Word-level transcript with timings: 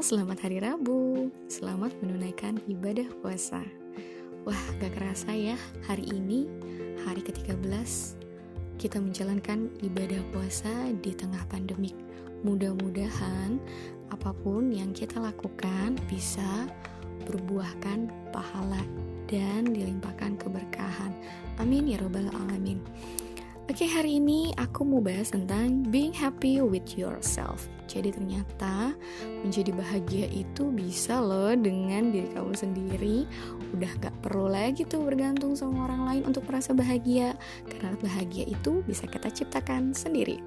selamat 0.00 0.48
hari 0.48 0.64
Rabu. 0.64 1.28
Selamat 1.52 1.92
menunaikan 2.00 2.56
ibadah 2.64 3.04
puasa. 3.20 3.60
Wah, 4.48 4.64
gak 4.80 4.96
kerasa 4.96 5.28
ya, 5.36 5.60
hari 5.84 6.08
ini, 6.08 6.48
hari 7.04 7.20
ke-13, 7.20 8.16
kita 8.80 8.96
menjalankan 8.96 9.68
ibadah 9.84 10.24
puasa 10.32 10.72
di 11.04 11.12
tengah 11.12 11.44
pandemik. 11.52 11.92
Mudah-mudahan 12.40 13.60
apa 14.08 14.32
pun 14.40 14.72
yang 14.72 14.96
kita 14.96 15.20
lakukan 15.20 16.00
bisa 16.08 16.64
berbuahkan 17.28 18.08
pahala 18.32 18.80
dan 19.28 19.68
dilimpahkan 19.68 20.40
keberkahan. 20.40 21.12
Amin 21.60 21.92
ya 21.92 22.00
robbal 22.00 22.32
alamin. 22.48 22.80
Oke, 23.70 23.86
hari 23.86 24.18
ini 24.18 24.50
aku 24.58 24.82
mau 24.82 24.98
bahas 24.98 25.30
tentang 25.30 25.86
being 25.94 26.10
happy 26.10 26.58
with 26.58 26.98
yourself. 26.98 27.70
Jadi 27.86 28.10
ternyata 28.10 28.98
menjadi 29.46 29.70
bahagia 29.70 30.26
itu 30.26 30.74
bisa 30.74 31.22
loh 31.22 31.54
dengan 31.54 32.10
diri 32.10 32.34
kamu 32.34 32.50
sendiri. 32.50 33.30
Udah 33.70 33.94
gak 34.02 34.26
perlu 34.26 34.50
lagi 34.50 34.82
tuh 34.82 35.06
bergantung 35.06 35.54
sama 35.54 35.86
orang 35.86 36.02
lain 36.02 36.22
untuk 36.26 36.50
merasa 36.50 36.74
bahagia. 36.74 37.38
Karena 37.70 37.94
bahagia 38.02 38.50
itu 38.50 38.82
bisa 38.90 39.06
kita 39.06 39.30
ciptakan 39.30 39.94
sendiri. 39.94 40.42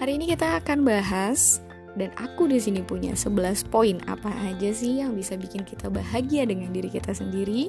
Hari 0.00 0.16
ini 0.16 0.32
kita 0.32 0.56
akan 0.64 0.88
bahas 0.88 1.60
dan 2.00 2.16
aku 2.16 2.48
di 2.48 2.56
sini 2.56 2.80
punya 2.80 3.12
11 3.12 3.60
poin 3.68 4.00
apa 4.08 4.32
aja 4.40 4.72
sih 4.72 5.04
yang 5.04 5.12
bisa 5.12 5.36
bikin 5.36 5.68
kita 5.68 5.92
bahagia 5.92 6.48
dengan 6.48 6.72
diri 6.72 6.88
kita 6.88 7.12
sendiri. 7.12 7.68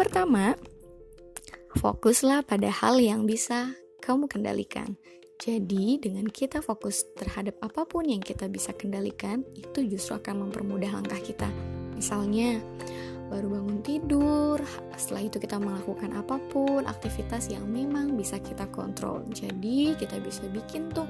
Pertama, 0.00 0.56
fokuslah 1.76 2.48
pada 2.48 2.72
hal 2.72 2.96
yang 2.96 3.28
bisa 3.28 3.76
kamu 4.10 4.26
kendalikan. 4.26 4.98
Jadi, 5.38 6.02
dengan 6.02 6.26
kita 6.26 6.60
fokus 6.60 7.06
terhadap 7.14 7.62
apa 7.62 7.86
pun 7.86 8.04
yang 8.04 8.18
kita 8.20 8.50
bisa 8.50 8.74
kendalikan, 8.74 9.46
itu 9.54 9.86
justru 9.86 10.18
akan 10.18 10.50
mempermudah 10.50 10.90
langkah 10.98 11.16
kita. 11.16 11.48
Misalnya, 11.94 12.58
baru 13.30 13.48
bangun 13.48 13.80
tidur, 13.80 14.58
setelah 14.98 15.30
itu 15.30 15.38
kita 15.38 15.56
melakukan 15.56 16.12
apa 16.12 16.42
pun, 16.50 16.84
aktivitas 16.84 17.48
yang 17.48 17.64
memang 17.70 18.18
bisa 18.18 18.36
kita 18.42 18.68
kontrol. 18.68 19.24
Jadi, 19.30 19.94
kita 19.94 20.18
bisa 20.20 20.44
bikin 20.50 20.90
tuh 20.92 21.08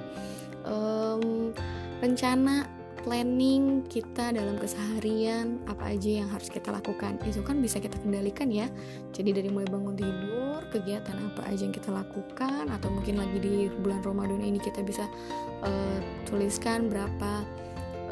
um, 0.68 1.50
rencana 1.98 2.68
planning 3.02 3.84
kita 3.88 4.32
dalam 4.32 4.60
keseharian 4.60 5.60
apa 5.66 5.96
aja 5.96 6.22
yang 6.22 6.28
harus 6.28 6.52
kita 6.52 6.70
lakukan? 6.70 7.16
Itu 7.24 7.40
kan 7.40 7.58
bisa 7.58 7.80
kita 7.80 7.96
kendalikan 8.00 8.52
ya. 8.52 8.68
Jadi 9.12 9.36
dari 9.36 9.48
mulai 9.48 9.68
bangun 9.68 9.96
tidur 9.96 10.64
kegiatan 10.70 11.16
apa 11.18 11.48
aja 11.50 11.62
yang 11.66 11.74
kita 11.74 11.90
lakukan 11.90 12.70
atau 12.70 12.88
mungkin 12.88 13.18
lagi 13.18 13.38
di 13.42 13.54
bulan 13.82 14.00
Ramadan 14.06 14.40
ini 14.40 14.62
kita 14.62 14.80
bisa 14.86 15.08
uh, 15.66 15.98
tuliskan 16.30 16.86
berapa 16.86 17.42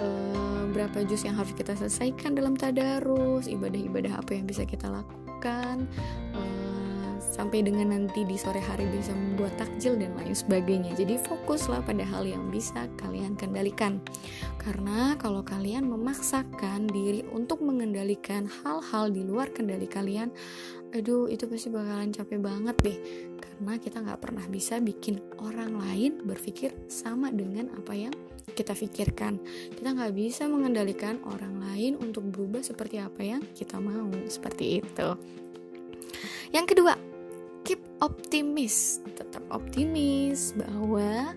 uh, 0.02 0.62
berapa 0.74 1.06
juz 1.06 1.22
yang 1.24 1.38
harus 1.38 1.54
kita 1.54 1.74
selesaikan 1.78 2.34
dalam 2.34 2.58
tadarus 2.58 3.46
ibadah-ibadah 3.46 4.18
apa 4.18 4.36
yang 4.36 4.44
bisa 4.44 4.66
kita 4.66 4.90
lakukan 4.90 5.86
uh, 6.34 6.57
sampai 7.38 7.62
dengan 7.62 7.94
nanti 7.94 8.26
di 8.26 8.34
sore 8.34 8.58
hari 8.58 8.82
bisa 8.90 9.14
membuat 9.14 9.54
takjil 9.62 9.94
dan 9.94 10.10
lain 10.18 10.34
sebagainya. 10.34 10.90
Jadi 10.98 11.22
fokuslah 11.22 11.86
pada 11.86 12.02
hal 12.02 12.26
yang 12.26 12.50
bisa 12.50 12.90
kalian 12.98 13.38
kendalikan. 13.38 14.02
Karena 14.58 15.14
kalau 15.22 15.46
kalian 15.46 15.86
memaksakan 15.86 16.90
diri 16.90 17.22
untuk 17.30 17.62
mengendalikan 17.62 18.50
hal-hal 18.50 19.14
di 19.14 19.22
luar 19.22 19.54
kendali 19.54 19.86
kalian, 19.86 20.34
aduh 20.90 21.30
itu 21.30 21.46
pasti 21.46 21.70
bakalan 21.70 22.10
capek 22.10 22.42
banget 22.42 22.76
deh. 22.82 22.98
Karena 23.38 23.78
kita 23.78 24.02
nggak 24.02 24.18
pernah 24.18 24.44
bisa 24.50 24.82
bikin 24.82 25.22
orang 25.38 25.78
lain 25.78 26.26
berpikir 26.26 26.74
sama 26.90 27.30
dengan 27.30 27.70
apa 27.78 27.94
yang 27.94 28.14
kita 28.58 28.74
pikirkan. 28.74 29.38
Kita 29.78 29.94
nggak 29.94 30.10
bisa 30.10 30.50
mengendalikan 30.50 31.22
orang 31.22 31.62
lain 31.62 32.02
untuk 32.02 32.26
berubah 32.34 32.66
seperti 32.66 32.98
apa 32.98 33.22
yang 33.22 33.42
kita 33.54 33.78
mau, 33.78 34.10
seperti 34.26 34.82
itu. 34.82 35.08
Yang 36.50 36.74
kedua, 36.74 37.07
keep 37.68 37.84
optimis 38.00 39.04
tetap 39.12 39.44
optimis 39.52 40.56
bahwa 40.56 41.36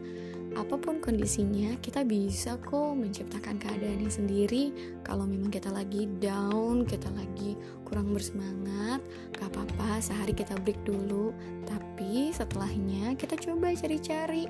apa 0.56 0.80
pun 0.80 1.04
kondisinya 1.04 1.76
kita 1.84 2.08
bisa 2.08 2.56
kok 2.64 2.96
menciptakan 2.96 3.60
keadaannya 3.60 4.08
sendiri. 4.08 4.72
Kalau 5.04 5.28
memang 5.28 5.52
kita 5.52 5.68
lagi 5.68 6.08
down 6.24 6.88
kita 6.88 7.12
lagi 7.12 7.60
kurang 7.84 8.16
bersemangat 8.16 9.04
gak 9.36 9.52
apa-apa 9.52 10.00
sehari 10.00 10.32
kita 10.32 10.56
break 10.64 10.80
dulu. 10.88 11.36
Tapi 11.68 12.32
setelahnya 12.32 13.20
kita 13.20 13.36
coba 13.36 13.76
cari-cari 13.76 14.48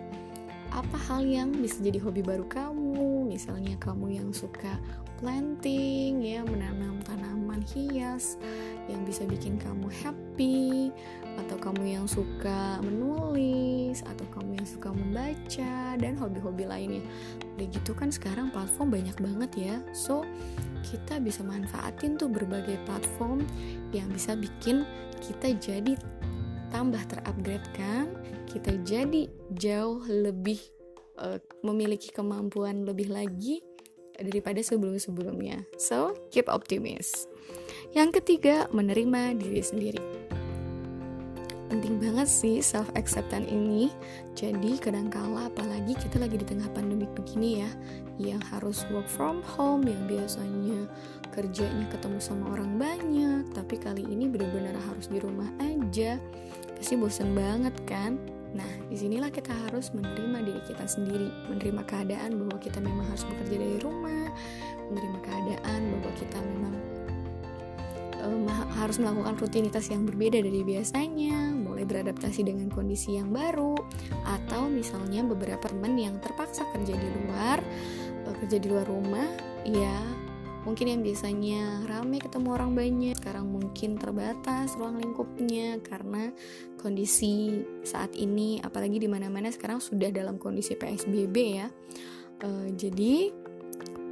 apa 0.69 0.97
hal 1.09 1.25
yang 1.25 1.49
bisa 1.49 1.81
jadi 1.81 1.97
hobi 1.97 2.21
baru 2.21 2.45
kamu 2.45 3.20
misalnya 3.31 3.79
kamu 3.79 4.19
yang 4.19 4.29
suka 4.35 4.75
planting 5.23 6.19
ya 6.19 6.43
menanam 6.43 6.99
tanaman 7.07 7.63
hias 7.63 8.35
yang 8.91 9.07
bisa 9.07 9.23
bikin 9.23 9.55
kamu 9.55 9.87
happy 10.03 10.91
atau 11.39 11.55
kamu 11.61 11.95
yang 11.95 12.05
suka 12.09 12.81
menulis 12.83 14.03
atau 14.03 14.25
kamu 14.35 14.59
yang 14.59 14.67
suka 14.67 14.89
membaca 14.91 15.95
dan 15.95 16.19
hobi-hobi 16.19 16.67
lainnya. 16.67 17.03
Udah 17.55 17.67
gitu 17.71 17.95
kan 17.95 18.11
sekarang 18.11 18.51
platform 18.51 18.91
banyak 18.91 19.15
banget 19.21 19.51
ya. 19.55 19.75
So 19.95 20.27
kita 20.83 21.23
bisa 21.23 21.45
manfaatin 21.45 22.19
tuh 22.19 22.27
berbagai 22.27 22.75
platform 22.83 23.47
yang 23.95 24.09
bisa 24.11 24.35
bikin 24.35 24.83
kita 25.23 25.55
jadi 25.61 25.95
tambah 26.73 26.99
terupgrade 27.07 27.69
kan? 27.77 28.09
Kita 28.49 28.75
jadi 28.83 29.31
jauh 29.55 30.03
lebih 30.09 30.80
uh, 31.21 31.37
memiliki 31.61 32.09
kemampuan 32.09 32.83
lebih 32.83 33.13
lagi 33.13 33.61
daripada 34.17 34.59
sebelum-sebelumnya 34.61 35.65
so 35.79 36.13
keep 36.29 36.49
optimis 36.49 37.29
yang 37.91 38.15
ketiga, 38.15 38.71
menerima 38.71 39.35
diri 39.35 39.59
sendiri. 39.59 40.03
Penting 41.67 41.99
banget 41.99 42.27
sih 42.27 42.63
self 42.63 42.87
acceptance 42.95 43.51
ini. 43.51 43.91
Jadi 44.31 44.79
kadangkala 44.79 45.51
apalagi 45.51 45.95
kita 45.99 46.19
lagi 46.19 46.39
di 46.39 46.47
tengah 46.47 46.71
pandemi 46.71 47.03
begini 47.11 47.63
ya, 47.63 47.71
yang 48.15 48.39
harus 48.47 48.87
work 48.95 49.07
from 49.11 49.43
home, 49.43 49.83
yang 49.83 50.07
biasanya 50.07 50.87
kerjanya 51.35 51.83
ketemu 51.91 52.19
sama 52.23 52.55
orang 52.55 52.79
banyak, 52.79 53.43
tapi 53.51 53.75
kali 53.75 54.07
ini 54.07 54.31
benar-benar 54.31 54.75
harus 54.87 55.11
di 55.11 55.19
rumah 55.19 55.47
aja. 55.59 56.15
Pasti 56.75 56.95
bosan 56.95 57.35
banget 57.35 57.75
kan? 57.83 58.19
Nah, 58.51 58.67
di 58.91 58.99
sinilah 58.99 59.31
kita 59.31 59.55
harus 59.67 59.95
menerima 59.95 60.43
diri 60.43 60.61
kita 60.67 60.83
sendiri, 60.83 61.31
menerima 61.47 61.81
keadaan 61.87 62.35
bahwa 62.35 62.57
kita 62.59 62.83
memang 62.83 63.07
harus 63.07 63.23
bekerja 63.23 63.55
dari 63.55 63.77
rumah, 63.79 64.27
menerima 64.91 65.19
keadaan 65.23 65.79
bahwa 65.95 66.11
kita 66.19 66.39
memang 66.43 66.75
um, 68.27 68.47
harus 68.75 68.99
melakukan 68.99 69.35
rutinitas 69.39 69.87
yang 69.87 70.03
berbeda 70.03 70.43
dari 70.43 70.61
biasanya, 70.67 71.55
mulai 71.55 71.87
beradaptasi 71.87 72.43
dengan 72.43 72.67
kondisi 72.67 73.15
yang 73.15 73.31
baru, 73.31 73.79
atau 74.27 74.67
misalnya 74.67 75.23
beberapa 75.23 75.71
teman 75.71 75.95
yang 75.95 76.19
terpaksa 76.19 76.67
kerja 76.75 76.91
di 76.91 77.07
luar, 77.23 77.63
uh, 78.27 78.35
kerja 78.43 78.59
di 78.59 78.67
luar 78.67 78.83
rumah, 78.83 79.31
ya 79.63 79.95
mungkin 80.61 80.93
yang 80.93 81.01
biasanya 81.01 81.89
rame 81.89 82.21
ketemu 82.21 82.47
orang 82.53 82.71
banyak, 82.77 83.15
sekarang 83.17 83.49
mungkin 83.49 83.97
terbatas 83.97 84.77
ruang 84.77 85.01
lingkupnya 85.01 85.81
karena 85.81 86.29
kondisi 86.77 87.65
saat 87.81 88.13
ini, 88.13 88.61
apalagi 88.61 89.01
di 89.01 89.09
mana-mana 89.09 89.49
sekarang 89.49 89.81
sudah 89.81 90.13
dalam 90.13 90.37
kondisi 90.37 90.77
PSBB 90.77 91.35
ya. 91.57 91.67
Uh, 92.41 92.73
jadi 92.73 93.29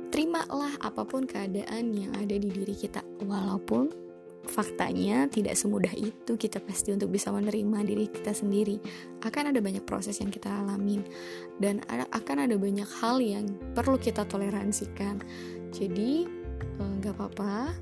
terimalah 0.09 0.77
apa 0.81 1.05
pun 1.05 1.25
keadaan 1.25 1.93
yang 1.93 2.11
ada 2.17 2.35
di 2.37 2.49
diri 2.49 2.73
kita. 2.73 3.05
Walaupun 3.25 4.09
faktanya 4.49 5.29
tidak 5.29 5.53
semudah 5.53 5.93
itu 5.93 6.33
kita 6.33 6.57
pasti 6.57 6.89
untuk 6.89 7.13
bisa 7.13 7.29
menerima 7.29 7.85
diri 7.85 8.05
kita 8.09 8.33
sendiri. 8.33 8.81
Akan 9.21 9.53
ada 9.53 9.61
banyak 9.61 9.85
proses 9.85 10.17
yang 10.17 10.33
kita 10.33 10.49
alamin 10.49 11.05
dan 11.61 11.85
ada, 11.85 12.09
akan 12.09 12.49
ada 12.49 12.55
banyak 12.57 12.89
hal 12.99 13.21
yang 13.21 13.45
perlu 13.77 14.01
kita 14.01 14.25
toleransikan. 14.25 15.21
Jadi 15.69 16.38
nggak 16.99 17.13
apa-apa. 17.15 17.73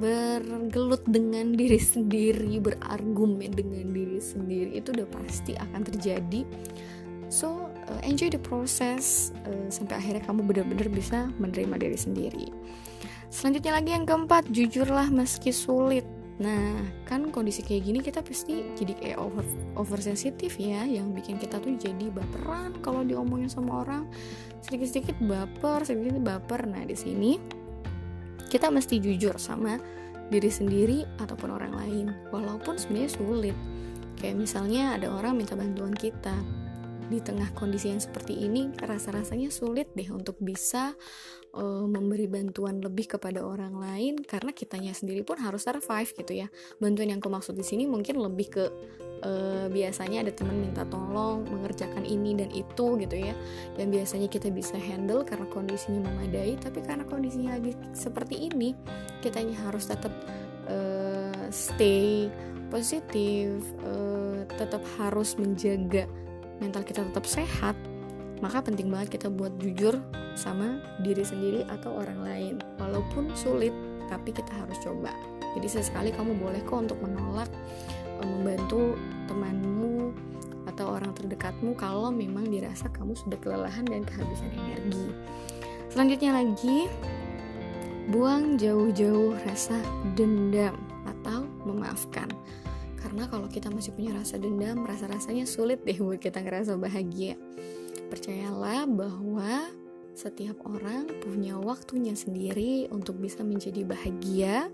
Bergelut 0.00 1.04
dengan 1.04 1.52
diri 1.52 1.76
sendiri 1.76 2.56
berargumen 2.56 3.52
dengan 3.52 3.92
diri 3.92 4.16
sendiri 4.16 4.80
itu 4.80 4.96
udah 4.96 5.08
pasti 5.12 5.52
akan 5.60 5.84
terjadi. 5.84 6.42
So 7.30 7.70
uh, 7.86 8.00
enjoy 8.02 8.32
the 8.32 8.42
process 8.42 9.30
uh, 9.46 9.68
sampai 9.68 10.00
akhirnya 10.00 10.24
kamu 10.26 10.48
benar-benar 10.48 10.88
bisa 10.90 11.28
menerima 11.38 11.76
diri 11.78 11.98
sendiri. 12.00 12.46
Selanjutnya 13.30 13.78
lagi 13.78 13.90
yang 13.94 14.04
keempat 14.08 14.50
jujurlah 14.50 15.06
meski 15.14 15.54
sulit 15.54 16.02
Nah, 16.40 16.80
kan 17.04 17.28
kondisi 17.28 17.60
kayak 17.60 17.82
gini 17.84 17.98
kita 18.00 18.24
pasti 18.24 18.72
jadi 18.72 18.96
kayak 18.96 19.18
over 19.20 19.44
oversensitif 19.76 20.56
ya, 20.56 20.88
yang 20.88 21.12
bikin 21.12 21.36
kita 21.36 21.60
tuh 21.60 21.76
jadi 21.76 22.08
baperan 22.08 22.80
kalau 22.80 23.04
diomongin 23.04 23.52
sama 23.52 23.84
orang 23.84 24.08
sedikit-sedikit 24.64 25.20
baper, 25.20 25.84
sedikit-sedikit 25.84 26.24
baper. 26.24 26.64
Nah, 26.64 26.80
di 26.88 26.96
sini 26.96 27.36
kita 28.48 28.72
mesti 28.72 28.96
jujur 28.98 29.36
sama 29.36 29.76
diri 30.32 30.48
sendiri 30.48 31.04
ataupun 31.20 31.52
orang 31.52 31.76
lain, 31.76 32.06
walaupun 32.32 32.80
sebenarnya 32.80 33.10
sulit. 33.20 33.56
Kayak 34.16 34.36
misalnya 34.40 34.96
ada 34.96 35.12
orang 35.12 35.36
minta 35.36 35.52
bantuan 35.56 35.92
kita, 35.92 36.32
di 37.10 37.18
tengah 37.18 37.50
kondisi 37.58 37.90
yang 37.90 37.98
seperti 37.98 38.46
ini 38.46 38.70
rasa-rasanya 38.78 39.50
sulit 39.50 39.90
deh 39.98 40.06
untuk 40.14 40.38
bisa 40.38 40.94
uh, 41.58 41.84
memberi 41.90 42.30
bantuan 42.30 42.78
lebih 42.78 43.18
kepada 43.18 43.42
orang 43.42 43.74
lain 43.74 44.22
karena 44.22 44.54
kitanya 44.54 44.94
sendiri 44.94 45.26
pun 45.26 45.42
harus 45.42 45.66
survive 45.66 46.10
gitu 46.14 46.32
ya. 46.46 46.46
Bantuan 46.78 47.10
yang 47.10 47.18
aku 47.18 47.28
maksud 47.28 47.58
di 47.58 47.66
sini 47.66 47.90
mungkin 47.90 48.22
lebih 48.22 48.48
ke 48.54 48.64
uh, 49.26 49.66
biasanya 49.66 50.22
ada 50.22 50.32
teman 50.32 50.62
minta 50.62 50.86
tolong 50.86 51.42
mengerjakan 51.50 52.06
ini 52.06 52.38
dan 52.38 52.48
itu 52.54 52.94
gitu 53.02 53.16
ya 53.18 53.34
yang 53.74 53.90
biasanya 53.90 54.30
kita 54.30 54.48
bisa 54.54 54.78
handle 54.78 55.26
karena 55.26 55.50
kondisinya 55.50 56.06
memadai. 56.06 56.54
Tapi 56.62 56.78
karena 56.86 57.02
kondisinya 57.02 57.58
lagi 57.58 57.74
seperti 57.90 58.46
ini 58.46 58.78
kitanya 59.18 59.58
harus 59.66 59.90
tetap 59.90 60.14
uh, 60.70 61.50
stay 61.50 62.30
positif 62.70 63.66
uh, 63.82 64.46
tetap 64.54 64.80
harus 64.94 65.34
menjaga 65.34 66.06
mental 66.60 66.84
kita 66.84 67.02
tetap 67.02 67.24
sehat 67.24 67.74
maka 68.40 68.64
penting 68.64 68.88
banget 68.88 69.20
kita 69.20 69.28
buat 69.28 69.52
jujur 69.60 70.00
sama 70.32 70.80
diri 71.04 71.20
sendiri 71.20 71.60
atau 71.68 72.00
orang 72.00 72.20
lain. 72.24 72.54
Walaupun 72.80 73.36
sulit 73.36 73.72
tapi 74.08 74.32
kita 74.32 74.50
harus 74.50 74.80
coba. 74.80 75.12
Jadi 75.54 75.68
sesekali 75.68 76.10
kamu 76.10 76.40
boleh 76.40 76.60
kok 76.64 76.88
untuk 76.88 76.98
menolak 77.04 77.52
eh, 78.18 78.26
membantu 78.26 78.96
temanmu 79.28 80.16
atau 80.66 80.96
orang 80.96 81.12
terdekatmu 81.12 81.76
kalau 81.76 82.08
memang 82.08 82.48
dirasa 82.48 82.88
kamu 82.90 83.12
sudah 83.14 83.38
kelelahan 83.44 83.84
dan 83.84 84.02
kehabisan 84.02 84.50
energi. 84.56 85.12
Selanjutnya 85.92 86.40
lagi 86.40 86.88
buang 88.10 88.58
jauh-jauh 88.58 89.36
rasa 89.44 89.76
dendam 90.16 90.74
atau 91.06 91.44
memaafkan 91.68 92.30
karena 93.10 93.26
kalau 93.26 93.50
kita 93.50 93.74
masih 93.74 93.90
punya 93.90 94.14
rasa 94.14 94.38
dendam 94.38 94.86
rasa-rasanya 94.86 95.42
sulit 95.42 95.82
deh 95.82 95.98
buat 95.98 96.22
kita 96.22 96.46
ngerasa 96.46 96.78
bahagia 96.78 97.34
percayalah 98.06 98.86
bahwa 98.86 99.66
setiap 100.14 100.62
orang 100.62 101.10
punya 101.18 101.58
waktunya 101.58 102.14
sendiri 102.14 102.86
untuk 102.94 103.18
bisa 103.18 103.42
menjadi 103.42 103.82
bahagia 103.82 104.70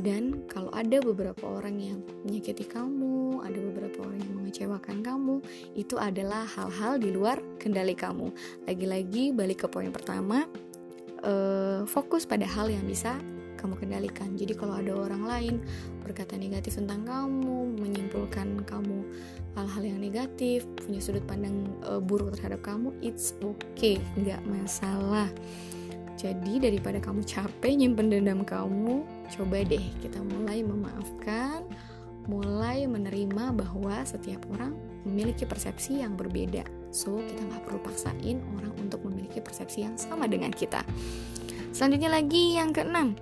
dan 0.00 0.48
kalau 0.48 0.72
ada 0.72 1.04
beberapa 1.04 1.44
orang 1.48 1.80
yang 1.80 1.98
menyakiti 2.28 2.68
kamu, 2.68 3.40
ada 3.40 3.56
beberapa 3.56 4.04
orang 4.04 4.20
yang 4.20 4.34
mengecewakan 4.44 5.00
kamu, 5.00 5.40
itu 5.72 5.96
adalah 5.96 6.44
hal-hal 6.44 7.00
di 7.00 7.08
luar 7.08 7.40
kendali 7.56 7.96
kamu. 7.96 8.28
Lagi-lagi 8.68 9.32
balik 9.32 9.64
ke 9.64 9.66
poin 9.72 9.88
pertama, 9.88 10.44
uh, 11.24 11.88
fokus 11.88 12.28
pada 12.28 12.44
hal 12.44 12.68
yang 12.68 12.84
bisa 12.84 13.16
kamu 13.66 13.74
kendalikan. 13.82 14.38
Jadi 14.38 14.54
kalau 14.54 14.78
ada 14.78 14.94
orang 14.94 15.26
lain 15.26 15.54
berkata 16.06 16.38
negatif 16.38 16.78
tentang 16.78 17.02
kamu, 17.02 17.82
menyimpulkan 17.82 18.62
kamu 18.62 19.02
hal-hal 19.58 19.82
yang 19.82 19.98
negatif, 19.98 20.62
punya 20.78 21.02
sudut 21.02 21.26
pandang 21.26 21.66
uh, 21.82 21.98
buruk 21.98 22.38
terhadap 22.38 22.62
kamu, 22.62 22.94
it's 23.02 23.34
okay, 23.42 23.98
nggak 24.14 24.38
masalah. 24.46 25.26
Jadi 26.16 26.62
daripada 26.62 26.96
kamu 27.02 27.26
capek 27.26 27.76
nyimpen 27.76 28.08
dendam 28.08 28.46
kamu, 28.46 29.04
coba 29.34 29.66
deh 29.66 29.82
kita 30.00 30.22
mulai 30.22 30.64
memaafkan, 30.64 31.66
mulai 32.30 32.86
menerima 32.86 33.52
bahwa 33.52 34.00
setiap 34.06 34.40
orang 34.54 34.72
memiliki 35.04 35.44
persepsi 35.44 36.00
yang 36.00 36.14
berbeda. 36.14 36.64
So 36.94 37.20
kita 37.20 37.42
nggak 37.50 37.62
perlu 37.68 37.80
paksain 37.84 38.38
orang 38.56 38.72
untuk 38.80 39.04
memiliki 39.04 39.44
persepsi 39.44 39.84
yang 39.84 39.98
sama 40.00 40.24
dengan 40.24 40.54
kita. 40.54 40.86
Selanjutnya 41.76 42.08
lagi 42.08 42.56
yang 42.56 42.72
keenam, 42.72 43.12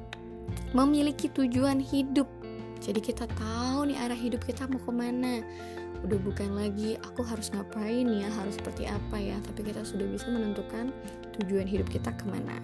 memiliki 0.75 1.31
tujuan 1.31 1.79
hidup. 1.81 2.27
Jadi 2.85 3.01
kita 3.01 3.25
tahu 3.39 3.89
nih 3.89 3.97
arah 3.97 4.19
hidup 4.19 4.45
kita 4.45 4.69
mau 4.69 4.83
ke 4.83 4.93
mana. 4.93 5.41
Udah 6.05 6.21
bukan 6.21 6.53
lagi 6.53 7.01
aku 7.01 7.25
harus 7.25 7.49
ngapain 7.49 8.05
ya, 8.05 8.29
harus 8.29 8.61
seperti 8.61 8.85
apa 8.85 9.17
ya, 9.17 9.41
tapi 9.41 9.73
kita 9.73 9.81
sudah 9.81 10.05
bisa 10.05 10.29
menentukan 10.29 10.93
tujuan 11.41 11.65
hidup 11.65 11.89
kita 11.89 12.13
ke 12.13 12.29
mana. 12.29 12.61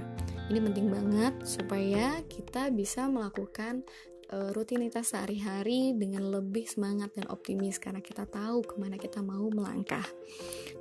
Ini 0.53 0.61
penting 0.61 0.93
banget 0.93 1.35
supaya 1.47 2.21
kita 2.27 2.69
bisa 2.75 3.09
melakukan 3.09 3.87
uh, 4.35 4.51
rutinitas 4.55 5.13
sehari-hari 5.15 5.95
dengan 5.95 6.31
lebih 6.31 6.67
semangat 6.67 7.15
dan 7.15 7.31
optimis 7.31 7.79
karena 7.79 8.03
kita 8.03 8.27
tahu 8.27 8.63
ke 8.67 8.75
mana 8.79 8.97
kita 8.97 9.21
mau 9.21 9.51
melangkah. 9.51 10.05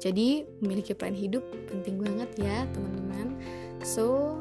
Jadi 0.01 0.45
memiliki 0.61 0.93
plan 0.97 1.13
hidup 1.13 1.45
penting 1.69 2.01
banget 2.01 2.29
ya 2.39 2.65
teman-teman. 2.71 3.37
So 3.81 4.37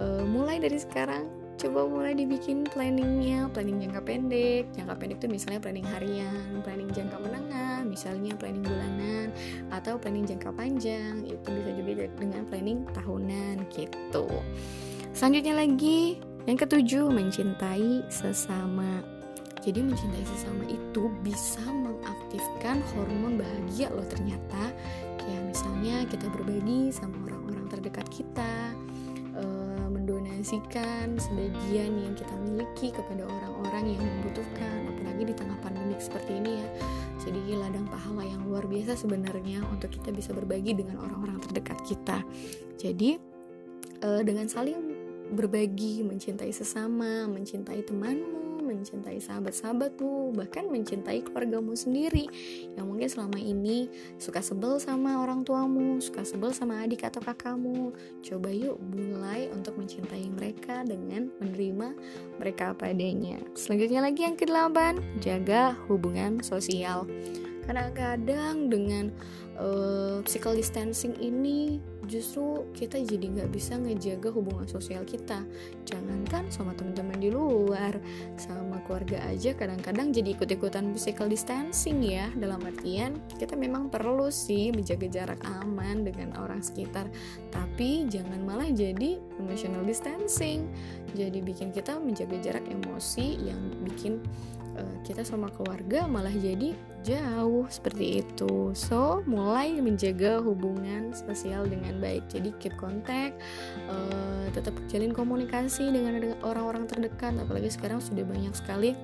uh, 0.00 0.24
mulai 0.24 0.62
dari 0.62 0.78
sekarang 0.78 1.35
coba 1.56 1.88
mulai 1.88 2.12
dibikin 2.12 2.68
planningnya. 2.68 3.48
Planning 3.50 3.88
jangka 3.88 4.00
pendek. 4.04 4.64
Jangka 4.76 4.94
pendek 4.96 5.16
itu 5.24 5.26
misalnya 5.32 5.60
planning 5.60 5.88
harian 5.88 6.60
planning 6.64 6.90
jangka 6.90 7.16
menengah 7.22 7.86
misalnya 7.86 8.34
planning 8.34 8.66
bulanan 8.66 9.30
atau 9.72 9.96
planning 9.96 10.26
jangka 10.28 10.52
panjang. 10.52 11.24
Itu 11.24 11.48
bisa 11.52 11.70
juga 11.72 12.04
dengan 12.18 12.42
planning 12.48 12.84
tahunan 12.92 13.56
gitu. 13.72 14.26
Selanjutnya 15.16 15.54
lagi 15.56 16.20
yang 16.44 16.58
ketujuh 16.60 17.08
mencintai 17.08 18.04
sesama. 18.12 19.00
Jadi 19.64 19.82
mencintai 19.82 20.22
sesama 20.22 20.62
itu 20.70 21.10
bisa 21.26 21.58
mengaktifkan 21.66 22.78
hormon 22.94 23.40
bahagia 23.40 23.90
loh 23.90 24.06
ternyata. 24.06 24.70
Kayak 25.18 25.42
misalnya 25.50 26.06
kita 26.06 26.30
berbagi 26.30 26.94
sama 26.94 27.18
orang-orang 27.26 27.66
terdekat 27.66 28.06
kita 28.14 28.76
mendonasikan 30.36 31.16
sebagian 31.16 31.96
yang 31.96 32.12
kita 32.12 32.36
miliki 32.44 32.92
kepada 32.92 33.24
orang-orang 33.24 33.96
yang 33.96 34.04
membutuhkan 34.04 34.84
apalagi 34.84 35.32
di 35.32 35.34
tengah 35.34 35.56
pandemi 35.64 35.96
seperti 35.96 36.36
ini 36.36 36.60
ya. 36.60 36.68
Jadi 37.24 37.56
ladang 37.56 37.88
pahala 37.88 38.20
yang 38.20 38.44
luar 38.44 38.68
biasa 38.68 39.00
sebenarnya 39.00 39.64
untuk 39.72 39.96
kita 39.96 40.12
bisa 40.12 40.36
berbagi 40.36 40.76
dengan 40.76 41.00
orang-orang 41.00 41.40
terdekat 41.40 41.80
kita. 41.88 42.20
Jadi 42.76 43.16
uh, 44.04 44.20
dengan 44.20 44.44
saling 44.44 44.76
berbagi 45.32 46.04
mencintai 46.04 46.52
sesama 46.52 47.24
mencintai 47.32 47.80
temanmu 47.88 48.45
mencintai 48.66 49.22
sahabat-sahabatmu, 49.22 50.34
bahkan 50.34 50.66
mencintai 50.66 51.22
keluargamu 51.22 51.78
sendiri 51.78 52.26
yang 52.74 52.90
mungkin 52.90 53.06
selama 53.06 53.38
ini 53.38 53.86
suka 54.18 54.42
sebel 54.42 54.82
sama 54.82 55.22
orang 55.22 55.46
tuamu, 55.46 56.02
suka 56.02 56.26
sebel 56.26 56.50
sama 56.50 56.82
adik 56.82 57.06
atau 57.06 57.22
kakakmu. 57.22 57.94
Coba 58.26 58.50
yuk 58.50 58.82
mulai 58.82 59.46
untuk 59.54 59.78
mencintai 59.78 60.26
mereka 60.34 60.82
dengan 60.82 61.30
menerima 61.38 61.94
mereka 62.42 62.74
apa 62.74 62.90
adanya. 62.90 63.38
Selanjutnya 63.54 64.02
lagi 64.02 64.26
yang 64.26 64.34
kedelapan, 64.34 64.98
jaga 65.22 65.78
hubungan 65.86 66.42
sosial. 66.42 67.06
Karena 67.66 67.90
kadang 67.90 68.70
dengan 68.70 69.10
uh, 69.58 70.22
physical 70.22 70.54
distancing 70.54 71.18
ini 71.18 71.82
justru 72.06 72.66
kita 72.72 73.02
jadi 73.02 73.26
nggak 73.26 73.50
bisa 73.52 73.76
ngejaga 73.76 74.30
hubungan 74.32 74.66
sosial 74.66 75.02
kita. 75.02 75.42
Jangankan 75.86 76.48
sama 76.50 76.72
teman-teman 76.74 77.18
di 77.18 77.30
luar 77.30 77.98
sama 78.38 78.80
keluarga 78.86 79.22
aja 79.26 79.52
kadang-kadang 79.52 80.14
jadi 80.14 80.38
ikut-ikutan 80.38 80.94
physical 80.94 81.26
distancing 81.26 82.02
ya. 82.02 82.30
Dalam 82.38 82.62
artian 82.62 83.18
kita 83.36 83.58
memang 83.58 83.90
perlu 83.90 84.30
sih 84.30 84.70
menjaga 84.70 85.06
jarak 85.10 85.40
aman 85.62 86.06
dengan 86.06 86.34
orang 86.38 86.62
sekitar. 86.62 87.10
Tapi 87.50 88.06
jangan 88.08 88.40
malah 88.46 88.70
jadi 88.70 89.18
emotional 89.42 89.82
distancing. 89.82 90.70
Jadi 91.12 91.42
bikin 91.42 91.70
kita 91.74 91.98
menjaga 91.98 92.38
jarak 92.40 92.64
emosi 92.70 93.42
yang 93.42 93.60
bikin 93.84 94.22
uh, 94.76 94.96
kita 95.02 95.24
sama 95.24 95.48
keluarga 95.52 96.04
malah 96.06 96.32
jadi 96.32 96.76
jauh 97.02 97.64
seperti 97.68 98.22
itu. 98.22 98.76
So 98.76 99.24
mulai 99.24 99.72
menjaga 99.80 100.38
hubungan 100.44 101.16
sosial 101.16 101.66
dengan 101.66 101.98
baik. 101.98 102.28
Jadi 102.30 102.52
keep 102.60 102.76
contact 102.76 103.40
uh, 103.88 104.46
tetap 104.52 104.76
jalin 104.92 105.16
komunikasi 105.16 105.88
dengan 105.88 106.36
orang-orang 106.44 106.84
terdekat. 106.84 107.34
Apalagi 107.40 107.72
sekarang 107.72 107.98
sudah 107.98 108.22
banyak 108.22 108.52
sekali 108.52 108.94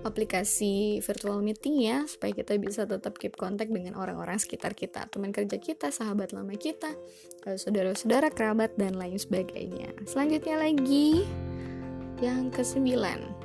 aplikasi 0.00 1.04
virtual 1.04 1.44
meeting 1.44 1.84
ya 1.84 2.08
supaya 2.08 2.32
kita 2.32 2.56
bisa 2.56 2.88
tetap 2.88 3.20
keep 3.20 3.36
contact 3.36 3.68
dengan 3.68 3.96
orang-orang 3.96 4.40
sekitar 4.40 4.72
kita. 4.72 5.06
Teman 5.12 5.32
kerja 5.32 5.60
kita 5.60 5.92
sahabat 5.92 6.32
lama 6.32 6.56
kita 6.56 6.92
eh, 7.44 7.56
saudara-saudara 7.60 8.32
kerabat 8.32 8.74
dan 8.80 8.96
lain 8.96 9.20
sebagainya. 9.20 9.92
Selanjutnya 10.08 10.56
lagi 10.60 11.24
yang 12.20 12.52
kesembilan 12.52 13.39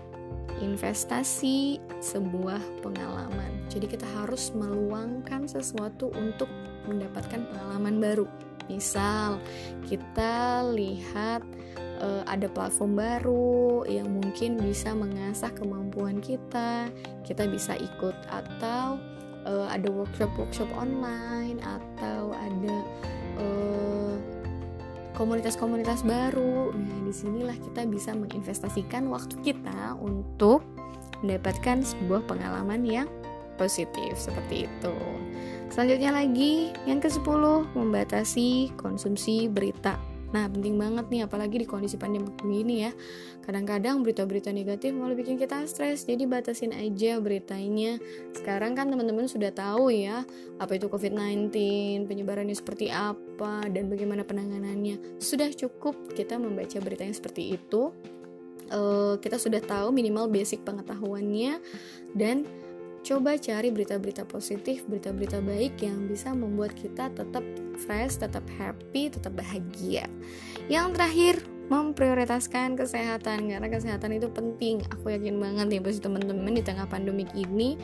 investasi 0.64 1.82
sebuah 2.00 2.62
pengalaman. 2.80 3.68
Jadi 3.68 3.92
kita 3.92 4.08
harus 4.22 4.54
meluangkan 4.56 5.50
sesuatu 5.50 6.14
untuk 6.16 6.48
mendapatkan 6.88 7.44
pengalaman 7.50 7.98
baru. 8.00 8.28
Misal 8.66 9.38
kita 9.86 10.66
lihat 10.74 11.46
uh, 12.02 12.24
ada 12.26 12.50
platform 12.50 12.98
baru 12.98 13.86
yang 13.86 14.10
mungkin 14.10 14.58
bisa 14.58 14.94
mengasah 14.96 15.54
kemampuan 15.54 16.18
kita, 16.22 16.90
kita 17.22 17.46
bisa 17.46 17.78
ikut 17.78 18.16
atau 18.30 18.98
uh, 19.46 19.68
ada 19.70 19.88
workshop-workshop 19.90 20.68
online 20.74 21.62
atau 21.62 22.34
ada 22.34 22.76
uh, 23.38 24.16
komunitas-komunitas 25.16 26.04
baru. 26.04 26.76
Nah, 26.76 27.00
di 27.08 27.14
sinilah 27.16 27.58
kita 27.58 27.88
bisa 27.88 28.12
menginvestasikan 28.14 29.08
waktu 29.10 29.36
kita 29.42 29.96
untuk 29.98 30.62
mendapatkan 31.24 31.82
sebuah 31.82 32.28
pengalaman 32.28 32.84
yang 32.84 33.08
positif 33.56 34.20
seperti 34.20 34.68
itu. 34.68 34.96
Selanjutnya 35.72 36.12
lagi 36.14 36.76
yang 36.86 37.02
ke-10 37.02 37.74
membatasi 37.74 38.76
konsumsi 38.78 39.48
berita. 39.50 39.98
Nah, 40.36 40.52
penting 40.52 40.76
banget 40.76 41.08
nih 41.08 41.24
apalagi 41.24 41.64
di 41.64 41.68
kondisi 41.68 41.96
pandemi 41.96 42.28
begini 42.28 42.84
ya. 42.84 42.92
Kadang-kadang 43.48 44.04
berita-berita 44.04 44.52
negatif 44.52 44.92
malah 44.92 45.16
bikin 45.16 45.40
kita 45.40 45.64
stres. 45.64 46.04
Jadi 46.04 46.28
batasin 46.28 46.76
aja 46.76 47.24
beritanya. 47.24 47.96
Sekarang 48.36 48.76
kan 48.76 48.92
teman-teman 48.92 49.32
sudah 49.32 49.56
tahu 49.56 49.96
ya 49.96 50.28
apa 50.60 50.76
itu 50.76 50.92
COVID-19, 50.92 51.56
penyebarannya 52.12 52.52
seperti 52.52 52.92
apa 52.92 53.64
dan 53.72 53.88
bagaimana 53.88 54.28
penanganannya. 54.28 55.24
Sudah 55.24 55.48
cukup 55.56 55.96
kita 56.12 56.36
membaca 56.36 56.76
berita 56.84 57.08
yang 57.08 57.16
seperti 57.16 57.56
itu. 57.56 57.96
Uh, 58.66 59.16
kita 59.22 59.38
sudah 59.38 59.62
tahu 59.62 59.94
minimal 59.94 60.26
basic 60.26 60.66
pengetahuannya 60.66 61.62
dan 62.18 62.50
coba 63.06 63.38
cari 63.38 63.70
berita-berita 63.70 64.26
positif, 64.26 64.82
berita-berita 64.90 65.38
baik 65.46 65.78
yang 65.86 66.10
bisa 66.10 66.34
membuat 66.34 66.74
kita 66.74 67.14
tetap 67.14 67.46
fresh, 67.86 68.18
tetap 68.18 68.42
happy, 68.58 69.14
tetap 69.14 69.38
bahagia. 69.38 70.10
Yang 70.74 70.98
terakhir, 70.98 71.36
memprioritaskan 71.70 72.78
kesehatan 72.78 73.50
karena 73.50 73.68
kesehatan 73.70 74.18
itu 74.18 74.30
penting. 74.30 74.82
Aku 74.98 75.14
yakin 75.14 75.38
banget 75.38 75.66
nih 75.70 75.82
pasti 75.82 76.02
teman-teman 76.02 76.54
di 76.58 76.66
tengah 76.66 76.90
pandemik 76.90 77.30
ini 77.38 77.78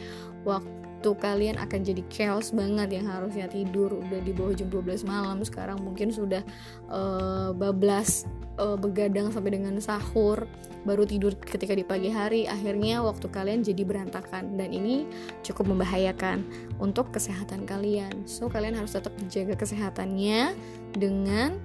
waktu 0.45 0.80
kalian 1.01 1.57
akan 1.57 1.81
jadi 1.81 2.05
chaos 2.13 2.53
banget 2.53 3.01
yang 3.01 3.09
harusnya 3.09 3.49
tidur 3.49 3.97
udah 3.97 4.21
di 4.21 4.31
bawah 4.31 4.53
jam 4.53 4.69
12 4.69 5.09
malam 5.09 5.41
sekarang 5.41 5.81
mungkin 5.81 6.13
sudah 6.13 6.45
uh, 6.93 7.49
bablas 7.57 8.29
uh, 8.61 8.77
begadang 8.77 9.33
sampai 9.33 9.57
dengan 9.57 9.73
sahur 9.81 10.45
baru 10.81 11.05
tidur 11.05 11.37
ketika 11.37 11.77
di 11.77 11.85
pagi 11.85 12.09
hari 12.09 12.49
akhirnya 12.49 13.05
waktu 13.05 13.29
kalian 13.29 13.61
jadi 13.61 13.85
berantakan. 13.85 14.57
Dan 14.57 14.73
ini 14.73 15.05
cukup 15.45 15.69
membahayakan 15.69 16.41
untuk 16.81 17.13
kesehatan 17.13 17.69
kalian. 17.69 18.25
So 18.25 18.49
kalian 18.49 18.77
harus 18.77 18.97
tetap 18.97 19.13
menjaga 19.17 19.53
kesehatannya 19.57 20.57
dengan 20.97 21.57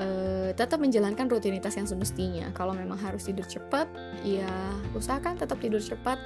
uh, 0.00 0.50
tetap 0.56 0.80
menjalankan 0.80 1.28
rutinitas 1.28 1.76
yang 1.76 1.88
semestinya. 1.88 2.48
Kalau 2.56 2.72
memang 2.72 2.96
harus 2.96 3.28
tidur 3.28 3.44
cepat 3.44 3.88
ya 4.24 4.48
usahakan 4.96 5.36
tetap 5.36 5.60
tidur 5.60 5.80
cepat 5.80 6.16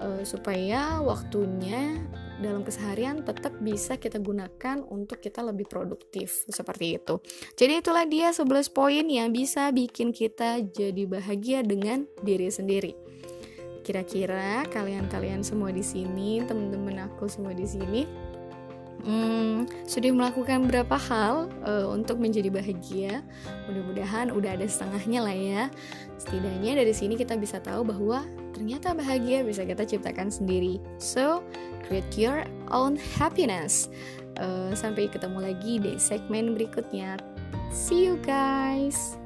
uh, 0.00 0.22
supaya 0.22 1.00
waktunya 1.00 2.00
dalam 2.36 2.62
keseharian 2.62 3.24
tetap 3.24 3.56
bisa 3.64 3.96
kita 3.96 4.20
gunakan 4.20 4.84
untuk 4.92 5.20
kita 5.24 5.40
lebih 5.40 5.64
produktif 5.64 6.44
seperti 6.48 7.00
itu. 7.00 7.20
Jadi 7.56 7.80
itulah 7.80 8.04
dia 8.04 8.32
11 8.32 8.44
poin 8.72 9.04
yang 9.08 9.32
bisa 9.32 9.72
bikin 9.72 10.12
kita 10.12 10.60
jadi 10.60 11.08
bahagia 11.08 11.64
dengan 11.64 12.04
diri 12.20 12.52
sendiri. 12.52 12.92
Kira-kira 13.86 14.66
kalian-kalian 14.68 15.46
semua 15.46 15.70
di 15.70 15.80
sini, 15.80 16.42
teman-teman 16.42 17.06
aku 17.06 17.30
semua 17.30 17.54
di 17.54 17.64
sini, 17.64 18.02
hmm, 19.06 19.86
sudah 19.86 20.10
melakukan 20.10 20.66
berapa 20.66 20.98
hal 20.98 21.46
uh, 21.62 21.86
untuk 21.94 22.18
menjadi 22.18 22.50
bahagia? 22.50 23.22
Mudah-mudahan 23.70 24.34
udah 24.34 24.58
ada 24.58 24.66
setengahnya 24.66 25.20
lah 25.22 25.36
ya. 25.36 25.62
Setidaknya 26.18 26.82
dari 26.82 26.90
sini 26.90 27.14
kita 27.14 27.38
bisa 27.38 27.62
tahu 27.62 27.86
bahwa 27.86 28.26
ternyata 28.56 28.96
bahagia 28.96 29.44
bisa 29.44 29.68
kita 29.68 29.84
ciptakan 29.84 30.32
sendiri. 30.32 30.80
So, 30.96 31.44
create 31.84 32.16
your 32.16 32.48
own 32.72 32.96
happiness. 33.20 33.92
Uh, 34.40 34.72
sampai 34.72 35.12
ketemu 35.12 35.38
lagi 35.52 35.76
di 35.76 36.00
segmen 36.00 36.56
berikutnya. 36.56 37.20
See 37.68 38.08
you 38.08 38.16
guys. 38.24 39.20